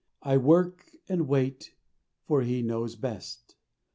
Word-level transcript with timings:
I 0.23 0.35
work 0.37 0.95
and 1.07 1.27
wait, 1.27 1.75
for 2.23 2.41
He 2.41 2.63
knows 2.63 2.95
best. 2.95 3.55